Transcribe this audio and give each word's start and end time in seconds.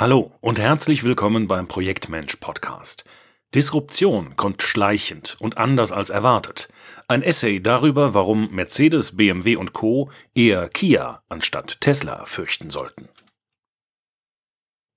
Hallo 0.00 0.32
und 0.40 0.58
herzlich 0.58 1.04
willkommen 1.04 1.46
beim 1.46 1.68
Projektmensch 1.68 2.36
Podcast. 2.36 3.04
Disruption 3.54 4.34
kommt 4.34 4.62
schleichend 4.62 5.36
und 5.40 5.58
anders 5.58 5.92
als 5.92 6.08
erwartet. 6.08 6.70
Ein 7.06 7.22
Essay 7.22 7.60
darüber, 7.60 8.14
warum 8.14 8.50
Mercedes, 8.50 9.18
BMW 9.18 9.56
und 9.56 9.74
Co. 9.74 10.10
eher 10.34 10.70
Kia 10.70 11.22
anstatt 11.28 11.82
Tesla 11.82 12.24
fürchten 12.24 12.70
sollten. 12.70 13.10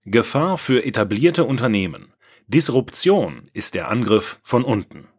Gefahr 0.05 0.57
für 0.57 0.85
etablierte 0.85 1.43
Unternehmen. 1.43 2.13
Disruption 2.47 3.49
ist 3.51 3.75
der 3.75 3.89
Angriff 3.89 4.39
von 4.41 4.63
unten. 4.63 5.09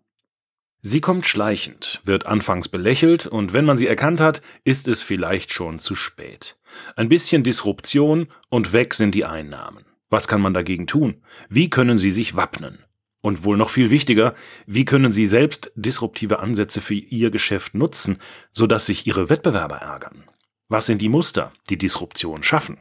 Sie 0.87 1.01
kommt 1.01 1.25
schleichend, 1.25 2.03
wird 2.05 2.27
anfangs 2.27 2.69
belächelt 2.69 3.27
und 3.27 3.55
wenn 3.55 3.65
man 3.65 3.79
sie 3.79 3.87
erkannt 3.87 4.21
hat, 4.21 4.43
ist 4.65 4.87
es 4.87 5.01
vielleicht 5.01 5.51
schon 5.51 5.79
zu 5.79 5.95
spät. 5.95 6.59
Ein 6.95 7.09
bisschen 7.09 7.43
Disruption 7.43 8.27
und 8.51 8.75
weg 8.75 8.93
sind 8.93 9.15
die 9.15 9.25
Einnahmen. 9.25 9.87
Was 10.11 10.29
kann 10.29 10.43
man 10.43 10.53
dagegen 10.53 10.87
tun? 10.87 11.23
Wie 11.49 11.71
können 11.71 11.97
Sie 11.97 12.11
sich 12.11 12.37
wappnen? 12.37 12.85
Und 13.23 13.45
wohl 13.45 13.57
noch 13.57 13.71
viel 13.71 13.89
wichtiger, 13.89 14.35
wie 14.67 14.85
können 14.85 15.11
Sie 15.11 15.27
selbst 15.27 15.73
disruptive 15.75 16.41
Ansätze 16.41 16.83
für 16.83 16.93
Ihr 16.93 17.31
Geschäft 17.31 17.75
nutzen, 17.75 18.19
sodass 18.53 18.85
sich 18.85 19.07
Ihre 19.07 19.31
Wettbewerber 19.31 19.77
ärgern? 19.77 20.25
Was 20.69 20.85
sind 20.85 21.01
die 21.01 21.09
Muster, 21.09 21.51
die 21.71 21.79
Disruption 21.79 22.43
schaffen? 22.43 22.77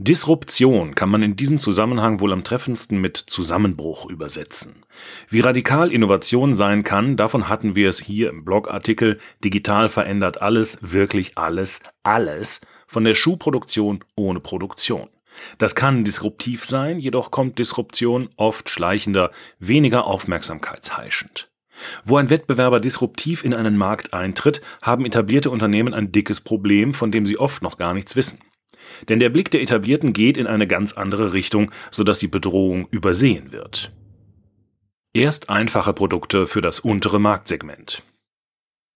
Disruption 0.00 0.94
kann 0.94 1.10
man 1.10 1.24
in 1.24 1.34
diesem 1.34 1.58
Zusammenhang 1.58 2.20
wohl 2.20 2.32
am 2.32 2.44
treffendsten 2.44 3.00
mit 3.00 3.16
Zusammenbruch 3.16 4.08
übersetzen. 4.08 4.84
Wie 5.28 5.40
radikal 5.40 5.90
Innovation 5.90 6.54
sein 6.54 6.84
kann, 6.84 7.16
davon 7.16 7.48
hatten 7.48 7.74
wir 7.74 7.88
es 7.88 7.98
hier 7.98 8.30
im 8.30 8.44
Blogartikel 8.44 9.18
Digital 9.42 9.88
verändert 9.88 10.40
alles, 10.40 10.78
wirklich 10.82 11.36
alles, 11.36 11.80
alles 12.04 12.60
von 12.86 13.02
der 13.02 13.14
Schuhproduktion 13.14 14.04
ohne 14.14 14.38
Produktion. 14.38 15.08
Das 15.58 15.74
kann 15.74 16.04
disruptiv 16.04 16.64
sein, 16.64 17.00
jedoch 17.00 17.32
kommt 17.32 17.58
Disruption 17.58 18.28
oft 18.36 18.70
schleichender, 18.70 19.32
weniger 19.58 20.06
aufmerksamkeitsheischend. 20.06 21.50
Wo 22.04 22.18
ein 22.18 22.30
Wettbewerber 22.30 22.78
disruptiv 22.78 23.42
in 23.42 23.52
einen 23.52 23.76
Markt 23.76 24.14
eintritt, 24.14 24.60
haben 24.80 25.04
etablierte 25.04 25.50
Unternehmen 25.50 25.92
ein 25.92 26.12
dickes 26.12 26.40
Problem, 26.40 26.94
von 26.94 27.10
dem 27.10 27.26
sie 27.26 27.36
oft 27.36 27.64
noch 27.64 27.78
gar 27.78 27.94
nichts 27.94 28.14
wissen. 28.14 28.38
Denn 29.08 29.20
der 29.20 29.30
Blick 29.30 29.50
der 29.50 29.62
Etablierten 29.62 30.12
geht 30.12 30.36
in 30.36 30.46
eine 30.46 30.66
ganz 30.66 30.92
andere 30.92 31.32
Richtung, 31.32 31.70
sodass 31.90 32.18
die 32.18 32.28
Bedrohung 32.28 32.88
übersehen 32.90 33.52
wird. 33.52 33.92
Erst 35.14 35.50
einfache 35.50 35.92
Produkte 35.92 36.46
für 36.46 36.60
das 36.60 36.80
untere 36.80 37.18
Marktsegment. 37.18 38.02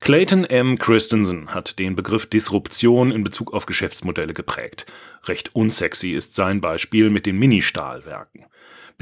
Clayton 0.01 0.45
M. 0.45 0.79
Christensen 0.79 1.55
hat 1.55 1.79
den 1.79 1.95
Begriff 1.95 2.27
Disruption 2.27 3.13
in 3.13 3.23
Bezug 3.23 3.55
auf 3.55 3.67
Geschäftsmodelle 3.67 4.35
geprägt. 4.35 4.87
Recht 5.27 5.55
unsexy 5.55 6.11
ist 6.11 6.35
sein 6.35 6.61
Beispiel 6.61 7.09
mit 7.09 7.25
den 7.25 7.39
Ministahlwerken. 7.39 8.47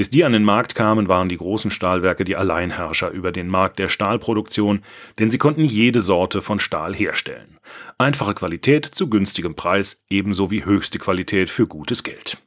Bis 0.00 0.08
die 0.08 0.24
an 0.24 0.32
den 0.32 0.44
Markt 0.44 0.74
kamen, 0.74 1.08
waren 1.08 1.28
die 1.28 1.36
großen 1.36 1.70
Stahlwerke 1.70 2.24
die 2.24 2.34
Alleinherrscher 2.34 3.10
über 3.10 3.32
den 3.32 3.48
Markt 3.48 3.78
der 3.78 3.90
Stahlproduktion, 3.90 4.80
denn 5.18 5.30
sie 5.30 5.36
konnten 5.36 5.62
jede 5.62 6.00
Sorte 6.00 6.40
von 6.40 6.58
Stahl 6.58 6.94
herstellen. 6.94 7.58
Einfache 7.98 8.32
Qualität 8.32 8.86
zu 8.86 9.10
günstigem 9.10 9.56
Preis, 9.56 10.02
ebenso 10.08 10.50
wie 10.50 10.64
höchste 10.64 10.98
Qualität 10.98 11.50
für 11.50 11.66
gutes 11.66 12.02
Geld. 12.02 12.38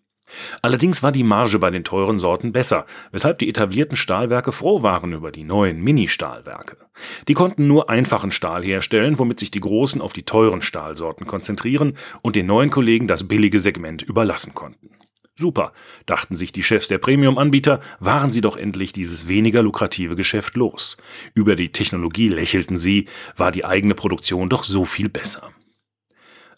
Allerdings 0.64 1.04
war 1.04 1.12
die 1.12 1.24
Marge 1.24 1.60
bei 1.60 1.70
den 1.70 1.84
teuren 1.84 2.18
Sorten 2.18 2.54
besser, 2.54 2.88
weshalb 3.12 3.38
die 3.38 3.50
etablierten 3.50 3.98
Stahlwerke 3.98 4.52
froh 4.52 4.82
waren 4.82 5.12
über 5.12 5.32
die 5.32 5.44
neuen 5.44 5.80
Mini-Stahlwerke. 5.80 6.78
Die 7.28 7.36
konnten 7.36 7.68
nur 7.68 7.88
einfachen 7.88 8.32
Stahl 8.32 8.64
herstellen, 8.64 9.20
womit 9.20 9.40
sich 9.40 9.52
die 9.52 9.60
Großen 9.60 10.02
auf 10.02 10.14
die 10.14 10.24
teuren 10.24 10.64
Stahlsorten 10.64 11.28
konzentrieren 11.28 11.98
und 12.24 12.36
den 12.36 12.48
neuen 12.48 12.72
Kollegen 12.72 13.06
das 13.06 13.28
billige 13.28 13.60
Segment 13.60 14.02
überlassen 14.02 14.56
konnten. 14.56 14.90
Super, 15.36 15.74
dachten 16.06 16.36
sich 16.36 16.52
die 16.52 16.62
Chefs 16.62 16.88
der 16.88 17.00
Premium-Anbieter, 17.00 17.80
waren 18.00 18.32
sie 18.32 18.42
doch 18.42 18.56
endlich 18.56 18.94
dieses 18.94 19.28
weniger 19.28 19.64
lukrative 19.64 20.16
Geschäft 20.16 20.56
los. 20.56 20.96
Über 21.34 21.56
die 21.56 21.72
Technologie 21.72 22.30
lächelten 22.30 22.78
sie, 22.78 23.08
war 23.36 23.52
die 23.52 23.66
eigene 23.66 23.96
Produktion 23.96 24.50
doch 24.50 24.64
so 24.64 24.86
viel 24.86 25.10
besser. 25.10 25.52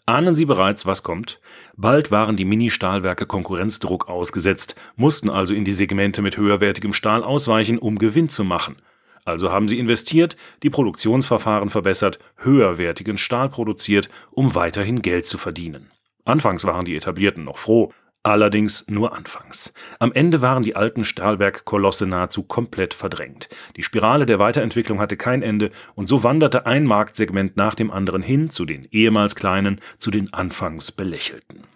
Ahnen 0.08 0.36
Sie 0.36 0.44
bereits, 0.44 0.86
was 0.86 1.02
kommt? 1.02 1.40
Bald 1.76 2.12
waren 2.12 2.36
die 2.36 2.44
Mini-Stahlwerke 2.44 3.26
Konkurrenzdruck 3.26 4.08
ausgesetzt, 4.08 4.76
mussten 4.94 5.30
also 5.30 5.52
in 5.52 5.64
die 5.64 5.72
Segmente 5.72 6.22
mit 6.22 6.36
höherwertigem 6.36 6.92
Stahl 6.92 7.24
ausweichen, 7.24 7.78
um 7.78 7.98
Gewinn 7.98 8.28
zu 8.28 8.44
machen. 8.44 8.76
Also 9.24 9.50
haben 9.50 9.66
sie 9.66 9.80
investiert, 9.80 10.36
die 10.62 10.70
Produktionsverfahren 10.70 11.70
verbessert, 11.70 12.20
höherwertigen 12.36 13.18
Stahl 13.18 13.48
produziert, 13.48 14.08
um 14.30 14.54
weiterhin 14.54 15.02
Geld 15.02 15.26
zu 15.26 15.38
verdienen. 15.38 15.90
Anfangs 16.24 16.64
waren 16.64 16.84
die 16.84 16.94
Etablierten 16.94 17.42
noch 17.42 17.58
froh, 17.58 17.92
Allerdings 18.26 18.84
nur 18.88 19.14
anfangs. 19.14 19.72
Am 20.00 20.12
Ende 20.12 20.42
waren 20.42 20.64
die 20.64 20.74
alten 20.74 21.04
Stahlwerkkolosse 21.04 22.08
nahezu 22.08 22.42
komplett 22.42 22.92
verdrängt. 22.92 23.48
Die 23.76 23.84
Spirale 23.84 24.26
der 24.26 24.40
Weiterentwicklung 24.40 24.98
hatte 24.98 25.16
kein 25.16 25.42
Ende 25.42 25.70
und 25.94 26.08
so 26.08 26.24
wanderte 26.24 26.66
ein 26.66 26.86
Marktsegment 26.86 27.56
nach 27.56 27.76
dem 27.76 27.92
anderen 27.92 28.22
hin 28.22 28.50
zu 28.50 28.64
den 28.64 28.88
ehemals 28.90 29.36
kleinen, 29.36 29.80
zu 30.00 30.10
den 30.10 30.34
anfangs 30.34 30.90
belächelten. 30.90 31.68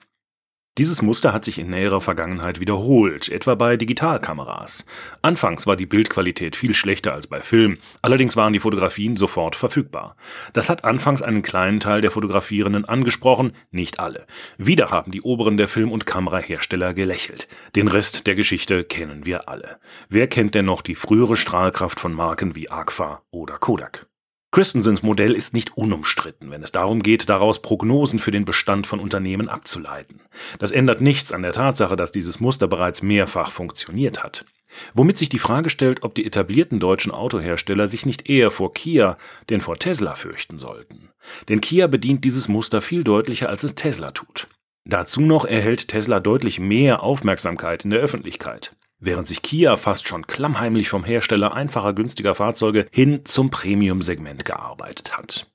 Dieses 0.81 1.03
Muster 1.03 1.35
hat 1.35 1.45
sich 1.45 1.59
in 1.59 1.69
näherer 1.69 2.01
Vergangenheit 2.01 2.59
wiederholt, 2.59 3.29
etwa 3.29 3.55
bei 3.55 3.77
Digitalkameras. 3.77 4.87
Anfangs 5.21 5.67
war 5.67 5.77
die 5.77 5.85
Bildqualität 5.85 6.57
viel 6.57 6.75
schlechter 6.75 7.13
als 7.13 7.27
bei 7.27 7.43
Film, 7.43 7.77
allerdings 8.01 8.35
waren 8.35 8.55
die 8.55 8.61
Fotografien 8.61 9.15
sofort 9.15 9.57
verfügbar. 9.57 10.17
Das 10.55 10.71
hat 10.71 10.85
anfangs 10.85 11.21
einen 11.21 11.43
kleinen 11.43 11.81
Teil 11.81 12.01
der 12.01 12.11
Fotografierenden 12.11 12.87
angesprochen, 12.87 13.53
nicht 13.71 14.01
alle. 14.01 14.27
Wieder 14.57 14.91
haben 14.91 15.13
die 15.13 15.21
Oberen 15.21 15.59
der 15.59 15.69
Film- 15.69 15.93
und 15.93 16.07
Kamerahersteller 16.07 16.95
gelächelt. 16.95 17.47
Den 17.77 17.87
Rest 17.87 18.27
der 18.27 18.35
Geschichte 18.35 18.83
kennen 18.83 19.27
wir 19.27 19.51
alle. 19.51 19.77
Wer 20.09 20.29
kennt 20.29 20.55
denn 20.55 20.65
noch 20.65 20.81
die 20.81 20.95
frühere 20.95 21.37
Strahlkraft 21.37 22.01
von 22.01 22.15
Marken 22.15 22.57
wie 22.57 22.71
Agfa 22.71 23.21
oder 23.31 23.59
Kodak? 23.59 24.10
Christensens 24.53 25.05
Modell 25.05 25.37
ist 25.37 25.55
nicht 25.55 25.77
unumstritten, 25.77 26.51
wenn 26.51 26.65
es 26.65 26.73
darum 26.73 27.05
geht, 27.05 27.29
daraus 27.29 27.63
Prognosen 27.63 28.19
für 28.19 28.33
den 28.33 28.45
Bestand 28.45 28.89
von 28.89 28.99
Unternehmen 28.99 29.49
abzuleiten. 29.49 30.21
Das 30.59 30.73
ändert 30.73 31.01
nichts 31.01 31.33
an 31.33 31.43
der 31.43 31.53
Tatsache, 31.53 31.95
dass 31.95 32.11
dieses 32.11 32.41
Muster 32.41 32.67
bereits 32.67 33.01
mehrfach 33.01 33.53
funktioniert 33.53 34.25
hat. 34.25 34.45
Womit 34.93 35.19
sich 35.19 35.29
die 35.29 35.39
Frage 35.39 35.71
stellt, 35.71 36.03
ob 36.03 36.17
die 36.17 36.27
etablierten 36.27 36.81
deutschen 36.81 37.13
Autohersteller 37.13 37.87
sich 37.87 38.07
nicht 38.07 38.29
eher 38.29 38.51
vor 38.51 38.75
Kia 38.75 39.19
denn 39.51 39.61
vor 39.61 39.79
Tesla 39.79 40.15
fürchten 40.15 40.59
sollten. 40.59 41.11
Denn 41.49 41.61
Kia 41.61 41.87
bedient 41.87 42.25
dieses 42.25 42.49
Muster 42.49 42.81
viel 42.81 43.05
deutlicher, 43.05 43.49
als 43.49 43.63
es 43.63 43.77
Tesla 43.77 44.11
tut. 44.11 44.49
Dazu 44.85 45.21
noch 45.21 45.45
erhält 45.45 45.87
Tesla 45.89 46.19
deutlich 46.19 46.59
mehr 46.59 47.05
Aufmerksamkeit 47.05 47.85
in 47.85 47.91
der 47.91 48.01
Öffentlichkeit 48.01 48.75
während 49.01 49.27
sich 49.27 49.43
Kia 49.43 49.77
fast 49.77 50.07
schon 50.07 50.27
klammheimlich 50.27 50.89
vom 50.89 51.05
Hersteller 51.05 51.55
einfacher 51.55 51.93
günstiger 51.93 52.35
Fahrzeuge 52.35 52.87
hin 52.93 53.23
zum 53.25 53.51
Premium-Segment 53.51 54.45
gearbeitet 54.45 55.17
hat. 55.17 55.47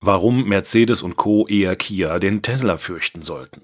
Warum 0.00 0.44
Mercedes 0.44 1.02
und 1.02 1.16
Co. 1.16 1.46
eher 1.48 1.74
Kia 1.74 2.18
den 2.18 2.42
Tesla 2.42 2.76
fürchten 2.76 3.22
sollten. 3.22 3.62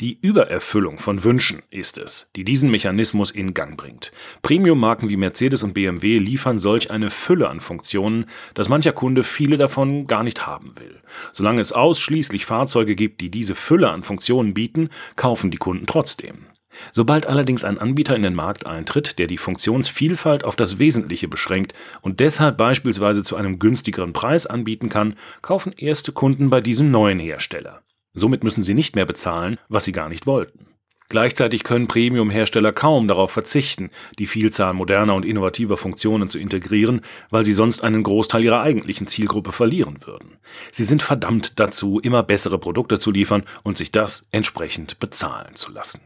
Die 0.00 0.18
Übererfüllung 0.18 0.98
von 0.98 1.24
Wünschen 1.24 1.62
ist 1.68 1.98
es, 1.98 2.30
die 2.34 2.42
diesen 2.42 2.70
Mechanismus 2.70 3.30
in 3.30 3.52
Gang 3.52 3.76
bringt. 3.76 4.12
Premium-Marken 4.40 5.10
wie 5.10 5.18
Mercedes 5.18 5.62
und 5.62 5.74
BMW 5.74 6.16
liefern 6.16 6.58
solch 6.58 6.90
eine 6.90 7.10
Fülle 7.10 7.50
an 7.50 7.60
Funktionen, 7.60 8.24
dass 8.54 8.70
mancher 8.70 8.92
Kunde 8.92 9.22
viele 9.22 9.58
davon 9.58 10.06
gar 10.06 10.22
nicht 10.24 10.46
haben 10.46 10.78
will. 10.78 11.02
Solange 11.32 11.60
es 11.60 11.72
ausschließlich 11.72 12.46
Fahrzeuge 12.46 12.94
gibt, 12.94 13.20
die 13.20 13.30
diese 13.30 13.54
Fülle 13.54 13.90
an 13.90 14.02
Funktionen 14.02 14.54
bieten, 14.54 14.88
kaufen 15.16 15.50
die 15.50 15.58
Kunden 15.58 15.86
trotzdem. 15.86 16.46
Sobald 16.92 17.26
allerdings 17.26 17.64
ein 17.64 17.78
Anbieter 17.78 18.16
in 18.16 18.22
den 18.22 18.34
Markt 18.34 18.66
eintritt, 18.66 19.18
der 19.18 19.26
die 19.26 19.38
Funktionsvielfalt 19.38 20.44
auf 20.44 20.56
das 20.56 20.78
Wesentliche 20.78 21.28
beschränkt 21.28 21.74
und 22.00 22.20
deshalb 22.20 22.56
beispielsweise 22.56 23.22
zu 23.22 23.36
einem 23.36 23.58
günstigeren 23.58 24.12
Preis 24.12 24.46
anbieten 24.46 24.88
kann, 24.88 25.14
kaufen 25.42 25.72
erste 25.76 26.12
Kunden 26.12 26.50
bei 26.50 26.60
diesem 26.60 26.90
neuen 26.90 27.18
Hersteller. 27.18 27.82
Somit 28.12 28.42
müssen 28.42 28.62
sie 28.62 28.74
nicht 28.74 28.96
mehr 28.96 29.06
bezahlen, 29.06 29.58
was 29.68 29.84
sie 29.84 29.92
gar 29.92 30.08
nicht 30.08 30.26
wollten. 30.26 30.66
Gleichzeitig 31.10 31.64
können 31.64 31.88
Premium-Hersteller 31.88 32.72
kaum 32.72 33.08
darauf 33.08 33.32
verzichten, 33.32 33.90
die 34.20 34.28
Vielzahl 34.28 34.74
moderner 34.74 35.16
und 35.16 35.24
innovativer 35.24 35.76
Funktionen 35.76 36.28
zu 36.28 36.38
integrieren, 36.38 37.00
weil 37.30 37.44
sie 37.44 37.52
sonst 37.52 37.82
einen 37.82 38.04
Großteil 38.04 38.44
ihrer 38.44 38.62
eigentlichen 38.62 39.08
Zielgruppe 39.08 39.50
verlieren 39.50 40.06
würden. 40.06 40.38
Sie 40.70 40.84
sind 40.84 41.02
verdammt 41.02 41.58
dazu, 41.58 41.98
immer 41.98 42.22
bessere 42.22 42.58
Produkte 42.60 43.00
zu 43.00 43.10
liefern 43.10 43.42
und 43.64 43.76
sich 43.76 43.90
das 43.90 44.28
entsprechend 44.30 45.00
bezahlen 45.00 45.56
zu 45.56 45.72
lassen. 45.72 46.00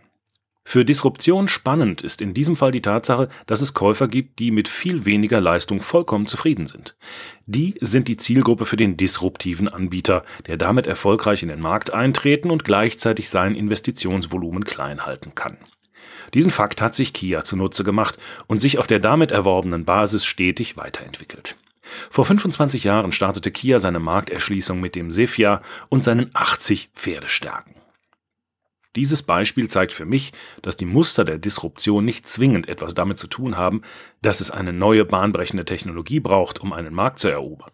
Für 0.66 0.84
Disruption 0.84 1.46
spannend 1.46 2.02
ist 2.02 2.22
in 2.22 2.32
diesem 2.32 2.56
Fall 2.56 2.70
die 2.70 2.80
Tatsache, 2.80 3.28
dass 3.46 3.60
es 3.60 3.74
Käufer 3.74 4.08
gibt, 4.08 4.38
die 4.38 4.50
mit 4.50 4.66
viel 4.66 5.04
weniger 5.04 5.40
Leistung 5.40 5.80
vollkommen 5.80 6.26
zufrieden 6.26 6.66
sind. 6.66 6.96
Die 7.46 7.74
sind 7.80 8.08
die 8.08 8.16
Zielgruppe 8.16 8.64
für 8.64 8.76
den 8.76 8.96
disruptiven 8.96 9.68
Anbieter, 9.68 10.24
der 10.46 10.56
damit 10.56 10.86
erfolgreich 10.86 11.42
in 11.42 11.50
den 11.50 11.60
Markt 11.60 11.92
eintreten 11.92 12.50
und 12.50 12.64
gleichzeitig 12.64 13.28
sein 13.28 13.54
Investitionsvolumen 13.54 14.64
klein 14.64 15.04
halten 15.04 15.34
kann. 15.34 15.58
Diesen 16.32 16.50
Fakt 16.50 16.80
hat 16.80 16.94
sich 16.94 17.12
Kia 17.12 17.44
zunutze 17.44 17.84
gemacht 17.84 18.18
und 18.46 18.60
sich 18.60 18.78
auf 18.78 18.86
der 18.86 18.98
damit 19.00 19.30
erworbenen 19.30 19.84
Basis 19.84 20.24
stetig 20.24 20.76
weiterentwickelt. 20.76 21.56
Vor 22.10 22.24
25 22.24 22.84
Jahren 22.84 23.12
startete 23.12 23.50
Kia 23.50 23.78
seine 23.78 24.00
Markterschließung 24.00 24.80
mit 24.80 24.94
dem 24.94 25.10
Sefia 25.10 25.62
und 25.90 26.02
seinen 26.02 26.30
80 26.32 26.88
Pferdestärken. 26.94 27.83
Dieses 28.96 29.22
Beispiel 29.22 29.68
zeigt 29.68 29.92
für 29.92 30.04
mich, 30.04 30.32
dass 30.62 30.76
die 30.76 30.84
Muster 30.84 31.24
der 31.24 31.38
Disruption 31.38 32.04
nicht 32.04 32.28
zwingend 32.28 32.68
etwas 32.68 32.94
damit 32.94 33.18
zu 33.18 33.26
tun 33.26 33.56
haben, 33.56 33.82
dass 34.22 34.40
es 34.40 34.50
eine 34.50 34.72
neue 34.72 35.04
bahnbrechende 35.04 35.64
Technologie 35.64 36.20
braucht, 36.20 36.60
um 36.60 36.72
einen 36.72 36.94
Markt 36.94 37.18
zu 37.18 37.28
erobern. 37.28 37.72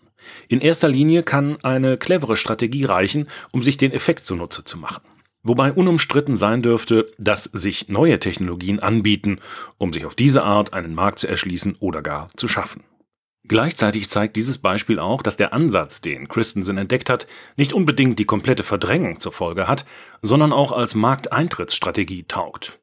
In 0.48 0.60
erster 0.60 0.88
Linie 0.88 1.22
kann 1.22 1.62
eine 1.62 1.96
clevere 1.96 2.36
Strategie 2.36 2.84
reichen, 2.84 3.28
um 3.52 3.62
sich 3.62 3.76
den 3.76 3.92
Effekt 3.92 4.24
zunutze 4.24 4.64
zu 4.64 4.78
machen. 4.78 5.02
Wobei 5.42 5.72
unumstritten 5.72 6.36
sein 6.36 6.62
dürfte, 6.62 7.06
dass 7.18 7.44
sich 7.44 7.88
neue 7.88 8.18
Technologien 8.20 8.80
anbieten, 8.80 9.38
um 9.78 9.92
sich 9.92 10.04
auf 10.04 10.14
diese 10.14 10.42
Art 10.42 10.74
einen 10.74 10.94
Markt 10.94 11.18
zu 11.18 11.28
erschließen 11.28 11.76
oder 11.80 12.02
gar 12.02 12.28
zu 12.36 12.46
schaffen. 12.46 12.84
Gleichzeitig 13.50 14.08
zeigt 14.08 14.36
dieses 14.36 14.58
Beispiel 14.58 15.00
auch, 15.00 15.22
dass 15.22 15.36
der 15.36 15.52
Ansatz, 15.52 16.00
den 16.00 16.28
Christensen 16.28 16.78
entdeckt 16.78 17.10
hat, 17.10 17.26
nicht 17.56 17.72
unbedingt 17.72 18.16
die 18.20 18.24
komplette 18.24 18.62
Verdrängung 18.62 19.18
zur 19.18 19.32
Folge 19.32 19.66
hat, 19.66 19.84
sondern 20.22 20.52
auch 20.52 20.70
als 20.70 20.94
Markteintrittsstrategie 20.94 22.26
taugt. 22.28 22.78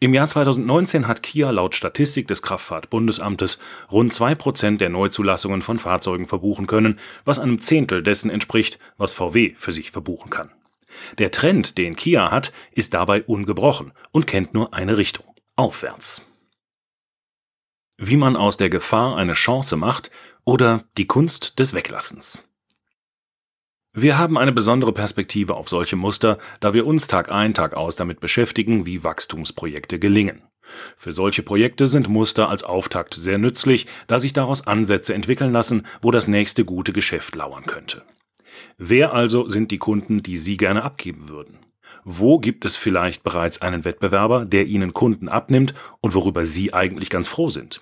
Im 0.00 0.12
Jahr 0.12 0.28
2019 0.28 1.08
hat 1.08 1.22
Kia 1.22 1.50
laut 1.50 1.74
Statistik 1.74 2.28
des 2.28 2.42
Kraftfahrtbundesamtes 2.42 3.58
rund 3.90 4.12
2% 4.12 4.76
der 4.76 4.90
Neuzulassungen 4.90 5.62
von 5.62 5.78
Fahrzeugen 5.78 6.26
verbuchen 6.28 6.66
können, 6.66 6.98
was 7.24 7.38
einem 7.38 7.62
Zehntel 7.62 8.02
dessen 8.02 8.28
entspricht, 8.28 8.78
was 8.98 9.14
VW 9.14 9.54
für 9.56 9.72
sich 9.72 9.92
verbuchen 9.92 10.28
kann. 10.28 10.50
Der 11.16 11.30
Trend, 11.30 11.78
den 11.78 11.96
Kia 11.96 12.30
hat, 12.30 12.52
ist 12.72 12.92
dabei 12.92 13.22
ungebrochen 13.22 13.92
und 14.10 14.26
kennt 14.26 14.52
nur 14.52 14.74
eine 14.74 14.98
Richtung 14.98 15.24
aufwärts. 15.56 16.20
Wie 17.98 18.16
man 18.16 18.36
aus 18.36 18.56
der 18.56 18.70
Gefahr 18.70 19.16
eine 19.16 19.34
Chance 19.34 19.76
macht 19.76 20.10
oder 20.44 20.84
die 20.96 21.06
Kunst 21.06 21.58
des 21.58 21.74
Weglassens. 21.74 22.42
Wir 23.94 24.16
haben 24.16 24.38
eine 24.38 24.52
besondere 24.52 24.92
Perspektive 24.92 25.54
auf 25.54 25.68
solche 25.68 25.96
Muster, 25.96 26.38
da 26.60 26.72
wir 26.72 26.86
uns 26.86 27.08
Tag 27.08 27.30
ein, 27.30 27.52
Tag 27.52 27.74
aus 27.74 27.94
damit 27.94 28.20
beschäftigen, 28.20 28.86
wie 28.86 29.04
Wachstumsprojekte 29.04 29.98
gelingen. 29.98 30.42
Für 30.96 31.12
solche 31.12 31.42
Projekte 31.42 31.86
sind 31.86 32.08
Muster 32.08 32.48
als 32.48 32.62
Auftakt 32.62 33.12
sehr 33.14 33.36
nützlich, 33.36 33.86
da 34.06 34.18
sich 34.18 34.32
daraus 34.32 34.66
Ansätze 34.66 35.12
entwickeln 35.12 35.52
lassen, 35.52 35.86
wo 36.00 36.10
das 36.10 36.28
nächste 36.28 36.64
gute 36.64 36.94
Geschäft 36.94 37.34
lauern 37.34 37.64
könnte. 37.66 38.02
Wer 38.78 39.12
also 39.12 39.48
sind 39.48 39.70
die 39.70 39.78
Kunden, 39.78 40.22
die 40.22 40.38
Sie 40.38 40.56
gerne 40.56 40.82
abgeben 40.82 41.28
würden? 41.28 41.58
Wo 42.04 42.38
gibt 42.38 42.64
es 42.64 42.76
vielleicht 42.76 43.22
bereits 43.22 43.62
einen 43.62 43.84
Wettbewerber, 43.84 44.44
der 44.44 44.66
Ihnen 44.66 44.92
Kunden 44.92 45.28
abnimmt 45.28 45.74
und 46.00 46.14
worüber 46.14 46.44
Sie 46.44 46.74
eigentlich 46.74 47.10
ganz 47.10 47.28
froh 47.28 47.48
sind? 47.48 47.80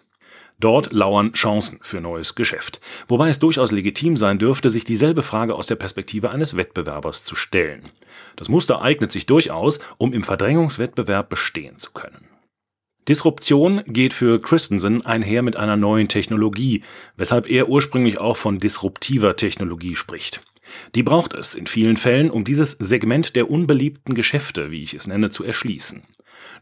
Dort 0.58 0.92
lauern 0.92 1.32
Chancen 1.32 1.78
für 1.80 2.02
neues 2.02 2.34
Geschäft, 2.34 2.82
wobei 3.08 3.30
es 3.30 3.38
durchaus 3.38 3.72
legitim 3.72 4.18
sein 4.18 4.38
dürfte, 4.38 4.68
sich 4.68 4.84
dieselbe 4.84 5.22
Frage 5.22 5.54
aus 5.54 5.66
der 5.66 5.76
Perspektive 5.76 6.32
eines 6.32 6.54
Wettbewerbers 6.54 7.24
zu 7.24 7.34
stellen. 7.34 7.88
Das 8.36 8.50
Muster 8.50 8.82
eignet 8.82 9.10
sich 9.10 9.24
durchaus, 9.24 9.78
um 9.96 10.12
im 10.12 10.22
Verdrängungswettbewerb 10.22 11.30
bestehen 11.30 11.78
zu 11.78 11.92
können. 11.92 12.28
Disruption 13.08 13.82
geht 13.86 14.12
für 14.12 14.38
Christensen 14.38 15.04
einher 15.06 15.42
mit 15.42 15.56
einer 15.56 15.78
neuen 15.78 16.08
Technologie, 16.08 16.82
weshalb 17.16 17.48
er 17.48 17.70
ursprünglich 17.70 18.20
auch 18.20 18.36
von 18.36 18.58
disruptiver 18.58 19.36
Technologie 19.36 19.96
spricht. 19.96 20.42
Die 20.94 21.02
braucht 21.02 21.34
es 21.34 21.54
in 21.54 21.66
vielen 21.66 21.96
Fällen, 21.96 22.30
um 22.30 22.44
dieses 22.44 22.72
Segment 22.72 23.36
der 23.36 23.50
unbeliebten 23.50 24.14
Geschäfte, 24.14 24.70
wie 24.70 24.82
ich 24.82 24.94
es 24.94 25.06
nenne, 25.06 25.30
zu 25.30 25.44
erschließen. 25.44 26.02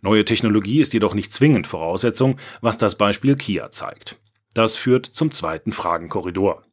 Neue 0.01 0.25
Technologie 0.25 0.81
ist 0.81 0.93
jedoch 0.93 1.15
nicht 1.15 1.33
zwingend 1.33 1.67
Voraussetzung, 1.67 2.39
was 2.61 2.79
das 2.79 2.97
Beispiel 2.97 3.35
Kia 3.37 3.71
zeigt. 3.71 4.19
Das 4.55 4.77
führt 4.77 5.07
zum 5.07 5.31
zweiten 5.31 5.73
Fragenkorridor. 5.73 6.65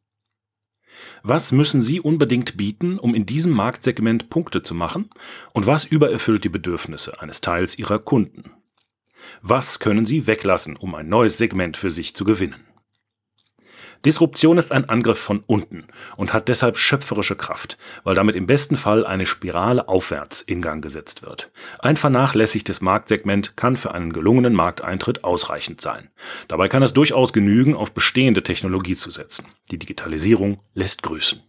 Was 1.22 1.52
müssen 1.52 1.82
Sie 1.82 2.00
unbedingt 2.00 2.56
bieten, 2.56 2.98
um 2.98 3.14
in 3.14 3.26
diesem 3.26 3.52
Marktsegment 3.52 4.30
Punkte 4.30 4.62
zu 4.62 4.74
machen? 4.74 5.10
Und 5.52 5.66
was 5.66 5.84
übererfüllt 5.84 6.44
die 6.44 6.48
Bedürfnisse 6.48 7.20
eines 7.20 7.40
Teils 7.40 7.78
Ihrer 7.78 7.98
Kunden? 7.98 8.50
Was 9.42 9.78
können 9.78 10.06
Sie 10.06 10.26
weglassen, 10.26 10.76
um 10.76 10.94
ein 10.94 11.08
neues 11.08 11.38
Segment 11.38 11.76
für 11.76 11.90
sich 11.90 12.14
zu 12.14 12.24
gewinnen? 12.24 12.65
Disruption 14.06 14.56
ist 14.56 14.70
ein 14.70 14.88
Angriff 14.88 15.18
von 15.18 15.42
unten 15.48 15.82
und 16.16 16.32
hat 16.32 16.46
deshalb 16.46 16.76
schöpferische 16.76 17.34
Kraft, 17.34 17.76
weil 18.04 18.14
damit 18.14 18.36
im 18.36 18.46
besten 18.46 18.76
Fall 18.76 19.04
eine 19.04 19.26
Spirale 19.26 19.88
aufwärts 19.88 20.42
in 20.42 20.62
Gang 20.62 20.80
gesetzt 20.80 21.24
wird. 21.24 21.50
Ein 21.80 21.96
vernachlässigtes 21.96 22.80
Marktsegment 22.80 23.56
kann 23.56 23.76
für 23.76 23.92
einen 23.92 24.12
gelungenen 24.12 24.54
Markteintritt 24.54 25.24
ausreichend 25.24 25.80
sein. 25.80 26.08
Dabei 26.46 26.68
kann 26.68 26.84
es 26.84 26.92
durchaus 26.92 27.32
genügen, 27.32 27.74
auf 27.74 27.94
bestehende 27.94 28.44
Technologie 28.44 28.94
zu 28.94 29.10
setzen. 29.10 29.46
Die 29.72 29.78
Digitalisierung 29.78 30.60
lässt 30.72 31.02
grüßen. 31.02 31.42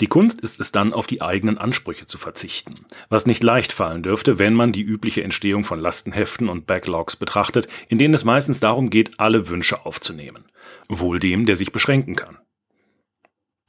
Die 0.00 0.06
Kunst 0.06 0.40
ist 0.40 0.58
es 0.60 0.72
dann, 0.72 0.94
auf 0.94 1.06
die 1.06 1.20
eigenen 1.20 1.58
Ansprüche 1.58 2.06
zu 2.06 2.16
verzichten, 2.16 2.86
was 3.10 3.26
nicht 3.26 3.42
leicht 3.42 3.72
fallen 3.72 4.02
dürfte, 4.02 4.38
wenn 4.38 4.54
man 4.54 4.72
die 4.72 4.82
übliche 4.82 5.22
Entstehung 5.22 5.62
von 5.62 5.78
Lastenheften 5.78 6.48
und 6.48 6.66
Backlogs 6.66 7.16
betrachtet, 7.16 7.68
in 7.88 7.98
denen 7.98 8.14
es 8.14 8.24
meistens 8.24 8.60
darum 8.60 8.88
geht, 8.88 9.20
alle 9.20 9.48
Wünsche 9.50 9.84
aufzunehmen. 9.84 10.46
Wohl 10.88 11.18
dem, 11.18 11.44
der 11.44 11.56
sich 11.56 11.70
beschränken 11.70 12.16
kann. 12.16 12.38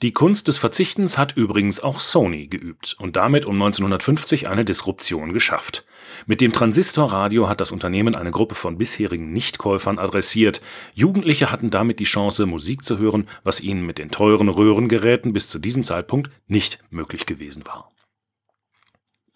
Die 0.02 0.14
Kunst 0.14 0.48
des 0.48 0.58
Verzichtens 0.58 1.18
hat 1.18 1.36
übrigens 1.36 1.82
auch 1.82 2.00
Sony 2.00 2.48
geübt 2.48 2.96
und 2.98 3.18
damit 3.18 3.46
um 3.46 3.56
1950 3.62 4.48
eine 4.48 4.66
Disruption 4.66 5.34
geschafft. 5.34 5.86
Mit 6.26 6.42
dem 6.42 6.54
Transistorradio 6.54 7.50
hat 7.50 7.62
das 7.62 7.72
Unternehmen 7.72 8.16
eine 8.16 8.32
Gruppe 8.32 8.56
von 8.56 8.78
bisherigen 8.78 9.32
Nichtkäufern 9.32 10.00
adressiert. 10.00 10.62
Jugendliche 10.94 11.52
hatten 11.52 11.70
damit 11.70 12.00
die 12.00 12.06
Chance, 12.06 12.46
Musik 12.46 12.84
zu 12.84 12.98
hören, 12.98 13.28
was 13.44 13.62
ihnen 13.62 13.86
mit 13.86 13.98
den 13.98 14.12
teuren 14.12 14.50
Röhrengeräten 14.50 15.34
bis 15.34 15.48
zu 15.48 15.60
diesem 15.60 15.84
Zeitpunkt 15.84 16.32
nicht 16.48 16.80
möglich 16.90 17.26
gewesen 17.26 17.66
war. 17.66 17.92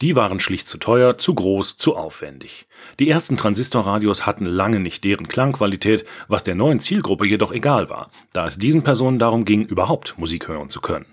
Die 0.01 0.17
waren 0.17 0.41
schlicht 0.41 0.67
zu 0.67 0.77
teuer, 0.77 1.17
zu 1.17 1.33
groß, 1.33 1.77
zu 1.77 1.95
aufwendig. 1.95 2.67
Die 2.99 3.09
ersten 3.09 3.37
Transistorradios 3.37 4.25
hatten 4.25 4.43
lange 4.43 4.81
nicht 4.81 5.05
deren 5.05 5.29
Klangqualität, 5.29 6.03
was 6.27 6.43
der 6.43 6.55
neuen 6.55 6.81
Zielgruppe 6.81 7.25
jedoch 7.25 7.53
egal 7.53 7.89
war, 7.89 8.11
da 8.33 8.45
es 8.45 8.57
diesen 8.57 8.83
Personen 8.83 9.19
darum 9.19 9.45
ging, 9.45 9.65
überhaupt 9.65 10.15
Musik 10.17 10.49
hören 10.49 10.69
zu 10.69 10.81
können. 10.81 11.05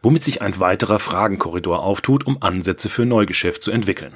Womit 0.00 0.22
sich 0.22 0.42
ein 0.42 0.60
weiterer 0.60 1.00
Fragenkorridor 1.00 1.82
auftut, 1.82 2.24
um 2.24 2.40
Ansätze 2.40 2.88
für 2.88 3.04
Neugeschäft 3.04 3.64
zu 3.64 3.72
entwickeln. 3.72 4.14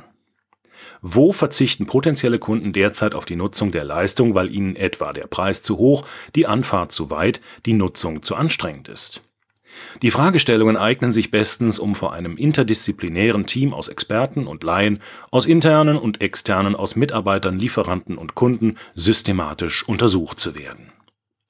Wo 1.06 1.34
verzichten 1.34 1.84
potenzielle 1.84 2.38
Kunden 2.38 2.72
derzeit 2.72 3.14
auf 3.14 3.26
die 3.26 3.36
Nutzung 3.36 3.70
der 3.72 3.84
Leistung, 3.84 4.34
weil 4.34 4.50
ihnen 4.50 4.74
etwa 4.74 5.12
der 5.12 5.26
Preis 5.26 5.60
zu 5.60 5.76
hoch, 5.76 6.06
die 6.34 6.46
Anfahrt 6.46 6.92
zu 6.92 7.10
weit, 7.10 7.42
die 7.66 7.74
Nutzung 7.74 8.22
zu 8.22 8.34
anstrengend 8.36 8.88
ist? 8.88 9.20
Die 10.00 10.10
Fragestellungen 10.10 10.78
eignen 10.78 11.12
sich 11.12 11.30
bestens, 11.30 11.78
um 11.78 11.94
vor 11.94 12.14
einem 12.14 12.38
interdisziplinären 12.38 13.44
Team 13.44 13.74
aus 13.74 13.88
Experten 13.88 14.46
und 14.46 14.64
Laien, 14.64 14.98
aus 15.30 15.44
internen 15.44 15.98
und 15.98 16.22
externen, 16.22 16.74
aus 16.74 16.96
Mitarbeitern, 16.96 17.58
Lieferanten 17.58 18.16
und 18.16 18.34
Kunden 18.34 18.78
systematisch 18.94 19.86
untersucht 19.86 20.40
zu 20.40 20.54
werden. 20.54 20.90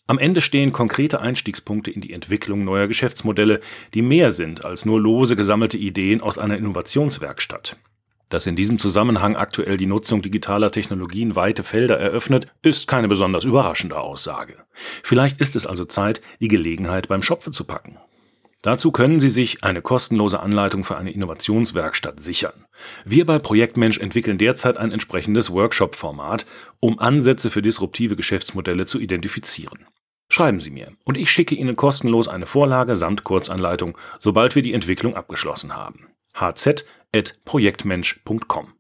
Am 0.09 0.19
Ende 0.19 0.41
stehen 0.41 0.73
konkrete 0.73 1.21
Einstiegspunkte 1.21 1.93
in 1.93 2.01
die 2.01 2.13
Entwicklung 2.13 2.65
neuer 2.65 2.89
Geschäftsmodelle, 2.89 3.61
die 3.95 4.03
mehr 4.03 4.33
sind 4.33 4.65
als 4.65 4.85
nur 4.85 5.01
lose 5.01 5.37
gesammelte 5.37 5.77
Ideen 5.77 6.23
aus 6.23 6.39
einer 6.39 6.57
Innovationswerkstatt. 6.57 7.77
Dass 8.29 8.47
in 8.47 8.57
diesem 8.57 8.79
Zusammenhang 8.79 9.37
aktuell 9.37 9.77
die 9.77 9.87
Nutzung 9.87 10.23
digitaler 10.23 10.71
Technologien 10.71 11.37
weite 11.37 11.63
Felder 11.63 11.99
eröffnet, 11.99 12.47
ist 12.63 12.89
keine 12.89 13.09
besonders 13.09 13.45
überraschende 13.45 14.01
Aussage. 14.01 14.57
Vielleicht 15.03 15.41
ist 15.41 15.57
es 15.57 15.67
also 15.67 15.85
Zeit, 15.85 16.21
die 16.41 16.49
Gelegenheit 16.49 17.09
beim 17.09 17.23
Schopfe 17.23 17.51
zu 17.51 17.65
packen. 17.65 17.99
Dazu 18.65 18.93
können 18.93 19.21
Sie 19.21 19.29
sich 19.29 19.63
eine 19.63 19.83
kostenlose 19.83 20.41
Anleitung 20.41 20.85
für 20.85 20.97
eine 20.97 21.13
Innovationswerkstatt 21.13 22.19
sichern. 22.19 22.65
Wir 23.05 23.27
bei 23.27 23.39
Projektmensch 23.39 23.99
entwickeln 23.99 24.39
derzeit 24.39 24.79
ein 24.79 24.91
entsprechendes 24.91 25.51
Workshop-Format, 25.51 26.47
um 26.81 26.99
Ansätze 26.99 27.51
für 27.51 27.61
disruptive 27.61 28.17
Geschäftsmodelle 28.17 28.87
zu 28.87 29.01
identifizieren. 29.01 29.87
Schreiben 30.31 30.61
Sie 30.61 30.71
mir 30.71 30.93
und 31.05 31.19
ich 31.19 31.31
schicke 31.31 31.55
Ihnen 31.55 31.77
kostenlos 31.77 32.27
eine 32.27 32.47
Vorlage 32.47 32.97
samt 32.97 33.23
Kurzanleitung, 33.23 33.99
sobald 34.19 34.55
wir 34.55 34.63
die 34.63 34.73
Entwicklung 34.73 35.15
abgeschlossen 35.15 35.77
haben. 35.77 36.09
hz.projektmensch.com 37.15 38.73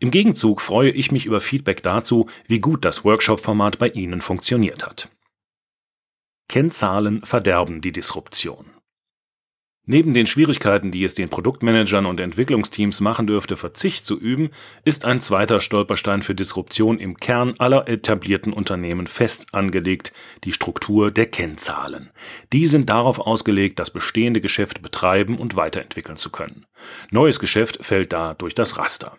Im 0.00 0.10
Gegenzug 0.10 0.60
freue 0.60 0.90
ich 0.90 1.12
mich 1.12 1.26
über 1.26 1.40
Feedback 1.40 1.82
dazu, 1.82 2.28
wie 2.46 2.58
gut 2.58 2.84
das 2.84 3.04
Workshop-Format 3.04 3.78
bei 3.78 3.88
Ihnen 3.88 4.20
funktioniert 4.20 4.84
hat. 4.84 5.08
Kennzahlen 6.48 7.24
verderben 7.24 7.80
die 7.80 7.92
Disruption. 7.92 8.73
Neben 9.86 10.14
den 10.14 10.26
Schwierigkeiten, 10.26 10.90
die 10.90 11.04
es 11.04 11.14
den 11.14 11.28
Produktmanagern 11.28 12.06
und 12.06 12.18
Entwicklungsteams 12.18 13.02
machen 13.02 13.26
dürfte, 13.26 13.58
Verzicht 13.58 14.06
zu 14.06 14.18
üben, 14.18 14.48
ist 14.86 15.04
ein 15.04 15.20
zweiter 15.20 15.60
Stolperstein 15.60 16.22
für 16.22 16.34
Disruption 16.34 16.98
im 16.98 17.18
Kern 17.18 17.54
aller 17.58 17.86
etablierten 17.86 18.54
Unternehmen 18.54 19.06
fest 19.06 19.48
angelegt, 19.52 20.14
die 20.44 20.54
Struktur 20.54 21.10
der 21.10 21.26
Kennzahlen. 21.26 22.08
Die 22.54 22.66
sind 22.66 22.88
darauf 22.88 23.18
ausgelegt, 23.18 23.78
das 23.78 23.90
bestehende 23.90 24.40
Geschäft 24.40 24.80
betreiben 24.80 25.36
und 25.36 25.54
weiterentwickeln 25.54 26.16
zu 26.16 26.30
können. 26.30 26.64
Neues 27.10 27.38
Geschäft 27.38 27.84
fällt 27.84 28.14
da 28.14 28.32
durch 28.32 28.54
das 28.54 28.78
Raster. 28.78 29.18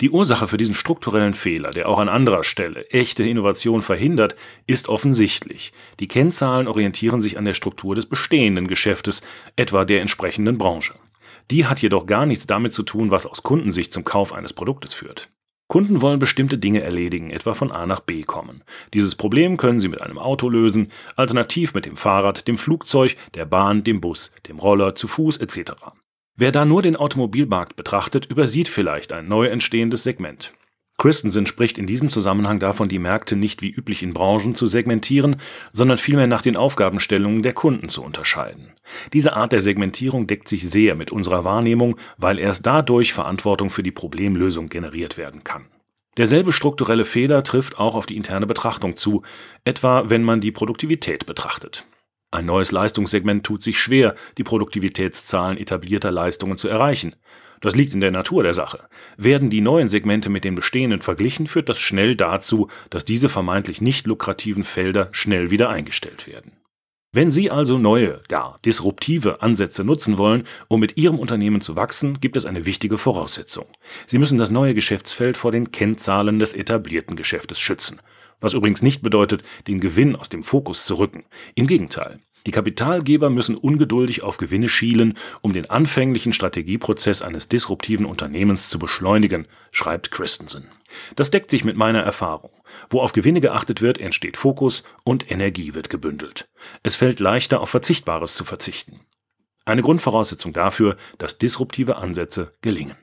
Die 0.00 0.10
Ursache 0.10 0.48
für 0.48 0.56
diesen 0.56 0.74
strukturellen 0.74 1.34
Fehler, 1.34 1.70
der 1.70 1.88
auch 1.88 1.98
an 1.98 2.08
anderer 2.08 2.44
Stelle 2.44 2.84
echte 2.90 3.22
Innovation 3.22 3.82
verhindert, 3.82 4.36
ist 4.66 4.88
offensichtlich. 4.88 5.72
Die 6.00 6.08
Kennzahlen 6.08 6.68
orientieren 6.68 7.22
sich 7.22 7.38
an 7.38 7.44
der 7.44 7.54
Struktur 7.54 7.94
des 7.94 8.06
bestehenden 8.06 8.68
Geschäftes, 8.68 9.22
etwa 9.56 9.84
der 9.84 10.00
entsprechenden 10.00 10.58
Branche. 10.58 10.94
Die 11.50 11.66
hat 11.66 11.80
jedoch 11.80 12.06
gar 12.06 12.26
nichts 12.26 12.46
damit 12.46 12.72
zu 12.74 12.82
tun, 12.82 13.10
was 13.10 13.26
aus 13.26 13.42
Kundensicht 13.42 13.92
zum 13.92 14.04
Kauf 14.04 14.32
eines 14.32 14.52
Produktes 14.52 14.94
führt. 14.94 15.28
Kunden 15.68 16.00
wollen 16.00 16.20
bestimmte 16.20 16.58
Dinge 16.58 16.82
erledigen, 16.82 17.30
etwa 17.30 17.54
von 17.54 17.72
A 17.72 17.86
nach 17.86 18.00
B 18.00 18.22
kommen. 18.22 18.62
Dieses 18.94 19.16
Problem 19.16 19.56
können 19.56 19.80
sie 19.80 19.88
mit 19.88 20.00
einem 20.00 20.18
Auto 20.18 20.48
lösen, 20.48 20.92
alternativ 21.16 21.74
mit 21.74 21.86
dem 21.86 21.96
Fahrrad, 21.96 22.46
dem 22.46 22.56
Flugzeug, 22.56 23.16
der 23.34 23.46
Bahn, 23.46 23.82
dem 23.82 24.00
Bus, 24.00 24.30
dem 24.48 24.60
Roller, 24.60 24.94
zu 24.94 25.08
Fuß 25.08 25.38
etc. 25.38 25.72
Wer 26.38 26.52
da 26.52 26.66
nur 26.66 26.82
den 26.82 26.96
Automobilmarkt 26.96 27.76
betrachtet, 27.76 28.26
übersieht 28.26 28.68
vielleicht 28.68 29.14
ein 29.14 29.26
neu 29.26 29.46
entstehendes 29.46 30.02
Segment. 30.02 30.52
Christensen 30.98 31.46
spricht 31.46 31.78
in 31.78 31.86
diesem 31.86 32.08
Zusammenhang 32.08 32.58
davon, 32.58 32.88
die 32.88 32.98
Märkte 32.98 33.36
nicht 33.36 33.62
wie 33.62 33.70
üblich 33.70 34.02
in 34.02 34.12
Branchen 34.12 34.54
zu 34.54 34.66
segmentieren, 34.66 35.36
sondern 35.72 35.98
vielmehr 35.98 36.26
nach 36.26 36.42
den 36.42 36.56
Aufgabenstellungen 36.56 37.42
der 37.42 37.52
Kunden 37.54 37.88
zu 37.88 38.02
unterscheiden. 38.02 38.72
Diese 39.12 39.36
Art 39.36 39.52
der 39.52 39.60
Segmentierung 39.62 40.26
deckt 40.26 40.48
sich 40.48 40.68
sehr 40.68 40.94
mit 40.94 41.10
unserer 41.10 41.44
Wahrnehmung, 41.44 41.96
weil 42.18 42.38
erst 42.38 42.66
dadurch 42.66 43.14
Verantwortung 43.14 43.70
für 43.70 43.82
die 43.82 43.92
Problemlösung 43.92 44.68
generiert 44.68 45.16
werden 45.16 45.42
kann. 45.44 45.66
Derselbe 46.16 46.52
strukturelle 46.52 47.04
Fehler 47.04 47.44
trifft 47.44 47.78
auch 47.78 47.94
auf 47.94 48.06
die 48.06 48.16
interne 48.16 48.46
Betrachtung 48.46 48.96
zu, 48.96 49.22
etwa 49.64 50.08
wenn 50.08 50.22
man 50.22 50.40
die 50.40 50.52
Produktivität 50.52 51.26
betrachtet. 51.26 51.86
Ein 52.30 52.46
neues 52.46 52.72
Leistungssegment 52.72 53.44
tut 53.44 53.62
sich 53.62 53.78
schwer, 53.78 54.14
die 54.36 54.44
Produktivitätszahlen 54.44 55.58
etablierter 55.58 56.10
Leistungen 56.10 56.56
zu 56.56 56.68
erreichen. 56.68 57.14
Das 57.60 57.74
liegt 57.74 57.94
in 57.94 58.00
der 58.00 58.10
Natur 58.10 58.42
der 58.42 58.54
Sache. 58.54 58.88
Werden 59.16 59.48
die 59.48 59.60
neuen 59.60 59.88
Segmente 59.88 60.28
mit 60.28 60.44
den 60.44 60.54
bestehenden 60.54 61.00
verglichen, 61.00 61.46
führt 61.46 61.68
das 61.68 61.78
schnell 61.78 62.14
dazu, 62.14 62.68
dass 62.90 63.04
diese 63.04 63.28
vermeintlich 63.28 63.80
nicht 63.80 64.06
lukrativen 64.06 64.64
Felder 64.64 65.08
schnell 65.12 65.50
wieder 65.50 65.70
eingestellt 65.70 66.26
werden. 66.26 66.52
Wenn 67.12 67.30
Sie 67.30 67.50
also 67.50 67.78
neue, 67.78 68.20
gar 68.28 68.58
disruptive 68.62 69.40
Ansätze 69.40 69.84
nutzen 69.84 70.18
wollen, 70.18 70.46
um 70.68 70.80
mit 70.80 70.98
Ihrem 70.98 71.18
Unternehmen 71.18 71.62
zu 71.62 71.74
wachsen, 71.74 72.20
gibt 72.20 72.36
es 72.36 72.44
eine 72.44 72.66
wichtige 72.66 72.98
Voraussetzung. 72.98 73.64
Sie 74.06 74.18
müssen 74.18 74.36
das 74.36 74.50
neue 74.50 74.74
Geschäftsfeld 74.74 75.38
vor 75.38 75.50
den 75.50 75.72
Kennzahlen 75.72 76.38
des 76.38 76.52
etablierten 76.52 77.16
Geschäftes 77.16 77.58
schützen. 77.58 78.02
Was 78.40 78.54
übrigens 78.54 78.82
nicht 78.82 79.02
bedeutet, 79.02 79.42
den 79.66 79.80
Gewinn 79.80 80.16
aus 80.16 80.28
dem 80.28 80.42
Fokus 80.42 80.86
zu 80.86 80.96
rücken. 80.96 81.24
Im 81.54 81.66
Gegenteil. 81.66 82.20
Die 82.46 82.52
Kapitalgeber 82.52 83.28
müssen 83.28 83.56
ungeduldig 83.56 84.22
auf 84.22 84.36
Gewinne 84.36 84.68
schielen, 84.68 85.14
um 85.40 85.52
den 85.52 85.68
anfänglichen 85.68 86.32
Strategieprozess 86.32 87.22
eines 87.22 87.48
disruptiven 87.48 88.06
Unternehmens 88.06 88.70
zu 88.70 88.78
beschleunigen, 88.78 89.48
schreibt 89.72 90.12
Christensen. 90.12 90.68
Das 91.16 91.32
deckt 91.32 91.50
sich 91.50 91.64
mit 91.64 91.76
meiner 91.76 92.02
Erfahrung. 92.02 92.52
Wo 92.88 93.00
auf 93.00 93.12
Gewinne 93.12 93.40
geachtet 93.40 93.82
wird, 93.82 93.98
entsteht 93.98 94.36
Fokus 94.36 94.84
und 95.02 95.28
Energie 95.30 95.74
wird 95.74 95.90
gebündelt. 95.90 96.48
Es 96.84 96.94
fällt 96.94 97.18
leichter, 97.18 97.60
auf 97.60 97.70
Verzichtbares 97.70 98.36
zu 98.36 98.44
verzichten. 98.44 99.00
Eine 99.64 99.82
Grundvoraussetzung 99.82 100.52
dafür, 100.52 100.96
dass 101.18 101.38
disruptive 101.38 101.96
Ansätze 101.96 102.54
gelingen. 102.62 102.96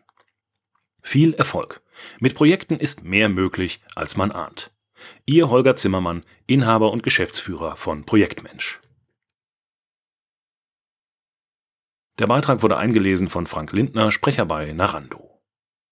Viel 1.01 1.33
Erfolg. 1.33 1.81
Mit 2.19 2.33
Projekten 2.33 2.77
ist 2.77 3.03
mehr 3.03 3.27
möglich, 3.27 3.81
als 3.93 4.15
man 4.15 4.31
ahnt. 4.31 4.71
Ihr 5.25 5.49
Holger 5.49 5.75
Zimmermann, 5.75 6.23
Inhaber 6.47 6.91
und 6.91 7.03
Geschäftsführer 7.03 7.75
von 7.75 8.05
Projektmensch. 8.05 8.81
Der 12.19 12.27
Beitrag 12.27 12.61
wurde 12.61 12.77
eingelesen 12.77 13.27
von 13.27 13.47
Frank 13.47 13.71
Lindner, 13.71 14.11
Sprecher 14.11 14.45
bei 14.45 14.71
Narando. 14.71 15.32